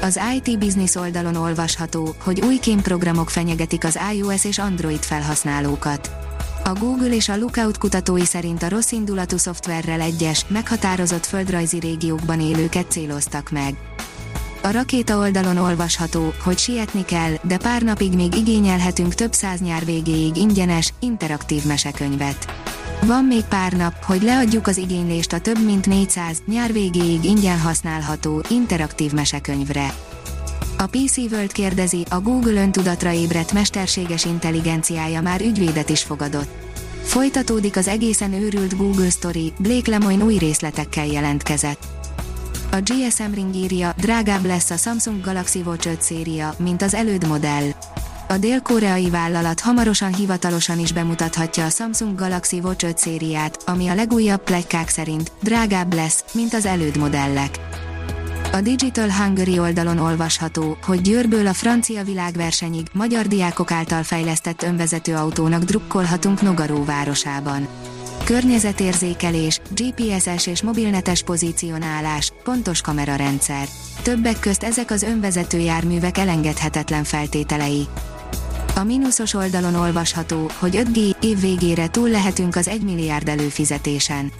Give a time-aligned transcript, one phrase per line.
[0.00, 6.10] Az IT Business oldalon olvasható, hogy új kémprogramok fenyegetik az iOS és Android felhasználókat.
[6.64, 12.40] A Google és a Lookout kutatói szerint a rossz indulatú szoftverrel egyes, meghatározott földrajzi régiókban
[12.40, 13.74] élőket céloztak meg.
[14.62, 19.84] A rakéta oldalon olvasható, hogy sietni kell, de pár napig még igényelhetünk több száz nyár
[19.84, 22.67] végéig ingyenes, interaktív mesekönyvet.
[23.06, 27.58] Van még pár nap, hogy leadjuk az igénylést a több mint 400, nyár végéig ingyen
[27.58, 29.94] használható, interaktív mesekönyvre.
[30.78, 36.48] A PC World kérdezi, a Google öntudatra ébredt mesterséges intelligenciája már ügyvédet is fogadott.
[37.02, 41.86] Folytatódik az egészen őrült Google Story, Blake Lemoyne új részletekkel jelentkezett.
[42.70, 47.26] A GSM Ring írja, drágább lesz a Samsung Galaxy Watch 5 széria, mint az előd
[47.26, 47.70] modell.
[48.30, 53.94] A dél-koreai vállalat hamarosan hivatalosan is bemutathatja a Samsung Galaxy Watch 5 szériát, ami a
[53.94, 57.58] legújabb plegykák szerint drágább lesz, mint az előd modellek.
[58.52, 65.14] A Digital Hungary oldalon olvasható, hogy Győrből a francia világversenyig magyar diákok által fejlesztett önvezető
[65.14, 67.68] autónak drukkolhatunk Nogaró városában.
[68.24, 73.68] Környezetérzékelés, GPS-es és mobilnetes pozícionálás, pontos kamerarendszer.
[74.02, 77.86] Többek közt ezek az önvezető járművek elengedhetetlen feltételei.
[78.78, 84.32] A mínuszos oldalon olvasható, hogy 5G év végére túl lehetünk az 1 milliárd előfizetésen.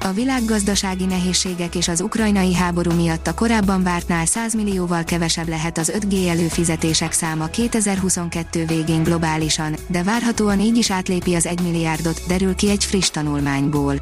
[0.00, 5.78] A világgazdasági nehézségek és az ukrajnai háború miatt a korábban vártnál 100 millióval kevesebb lehet
[5.78, 12.22] az 5G előfizetések száma 2022 végén globálisan, de várhatóan így is átlépi az 1 milliárdot,
[12.26, 13.94] derül ki egy friss tanulmányból.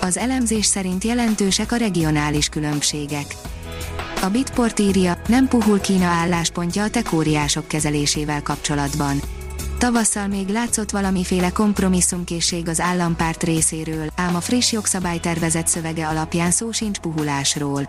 [0.00, 3.26] Az elemzés szerint jelentősek a regionális különbségek.
[4.22, 9.20] A Bitport írja, nem puhul Kína álláspontja a tekóriások kezelésével kapcsolatban.
[9.78, 16.72] Tavasszal még látszott valamiféle kompromisszumkészség az állampárt részéről, ám a friss jogszabálytervezet szövege alapján szó
[16.72, 17.86] sincs puhulásról.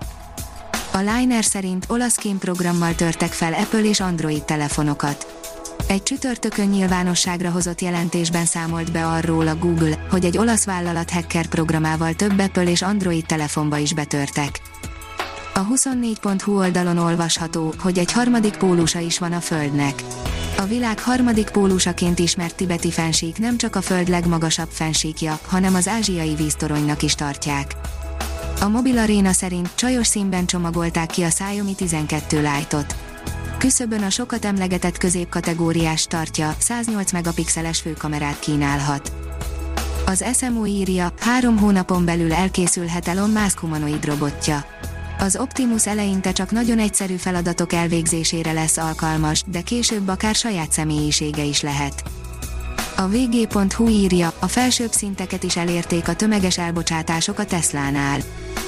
[0.94, 5.42] A Liner szerint olasz programmal törtek fel Apple és Android telefonokat.
[5.88, 11.48] Egy csütörtökön nyilvánosságra hozott jelentésben számolt be arról a Google, hogy egy olasz vállalat hacker
[11.48, 14.62] programával több Apple és Android telefonba is betörtek.
[15.56, 20.04] A 24.hu oldalon olvasható, hogy egy harmadik pólusa is van a Földnek.
[20.58, 25.88] A világ harmadik pólusaként ismert tibeti fensík nem csak a Föld legmagasabb fensíkja, hanem az
[25.88, 27.76] ázsiai víztoronynak is tartják.
[28.62, 32.96] A Mobil Arena szerint csajos színben csomagolták ki a Xiaomi 12 Lite-ot.
[33.58, 39.12] Küszöbön a sokat emlegetett középkategóriás tartja, 108 megapixeles főkamerát kínálhat.
[40.06, 44.66] Az SMO írja, három hónapon belül elkészülhet Elon Musk humanoid robotja.
[45.24, 51.44] Az Optimus eleinte csak nagyon egyszerű feladatok elvégzésére lesz alkalmas, de később akár saját személyisége
[51.44, 52.04] is lehet.
[52.98, 58.20] A vg.hu írja, a felsőbb szinteket is elérték a tömeges elbocsátások a Teslánál.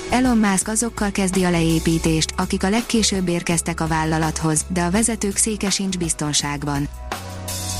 [0.09, 5.37] Elon Musk azokkal kezdi a leépítést, akik a legkésőbb érkeztek a vállalathoz, de a vezetők
[5.37, 6.87] széke sincs biztonságban.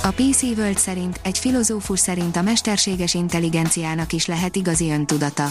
[0.06, 5.48] A PC World szerint, egy filozófus szerint a mesterséges intelligenciának is lehet igazi öntudata.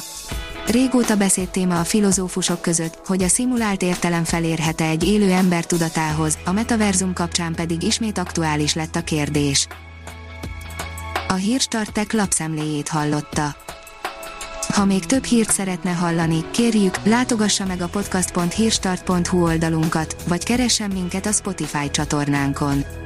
[0.66, 6.38] Régóta beszélt téma a filozófusok között, hogy a szimulált értelem felérhet-e egy élő ember tudatához,
[6.44, 9.66] a metaverzum kapcsán pedig ismét aktuális lett a kérdés.
[11.28, 13.56] A Hírstartek lapszemléjét hallotta.
[14.68, 21.26] Ha még több hírt szeretne hallani, kérjük, látogassa meg a podcast.hírstart.hu oldalunkat, vagy keressen minket
[21.26, 23.03] a Spotify csatornánkon.